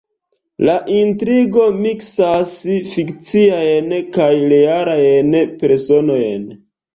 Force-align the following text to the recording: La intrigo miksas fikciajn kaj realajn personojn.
La 0.67 0.75
intrigo 0.93 1.65
miksas 1.81 2.53
fikciajn 2.93 3.93
kaj 4.17 4.31
realajn 4.55 5.39
personojn. 5.61 6.51